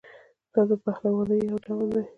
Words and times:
دا 0.53 0.61
د 0.69 0.71
پهلوانۍ 0.83 1.39
یو 1.49 1.57
ډول 1.65 1.87
دی. 1.95 2.03